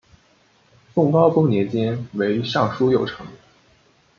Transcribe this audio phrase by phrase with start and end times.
[0.95, 3.23] 宋高宗年间为尚书右丞。